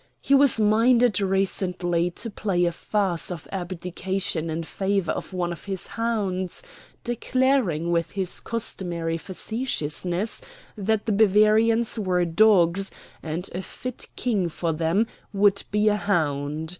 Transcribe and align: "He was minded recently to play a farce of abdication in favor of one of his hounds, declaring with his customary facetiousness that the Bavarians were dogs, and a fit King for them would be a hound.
"He 0.19 0.33
was 0.33 0.59
minded 0.59 1.21
recently 1.21 2.09
to 2.09 2.31
play 2.31 2.65
a 2.65 2.71
farce 2.71 3.29
of 3.29 3.47
abdication 3.51 4.49
in 4.49 4.63
favor 4.63 5.11
of 5.11 5.31
one 5.31 5.51
of 5.51 5.65
his 5.65 5.85
hounds, 5.85 6.63
declaring 7.03 7.91
with 7.91 8.09
his 8.09 8.39
customary 8.39 9.17
facetiousness 9.19 10.41
that 10.75 11.05
the 11.05 11.11
Bavarians 11.11 11.99
were 11.99 12.25
dogs, 12.25 12.89
and 13.21 13.47
a 13.53 13.61
fit 13.61 14.07
King 14.15 14.49
for 14.49 14.73
them 14.73 15.05
would 15.33 15.61
be 15.69 15.87
a 15.87 15.97
hound. 15.97 16.69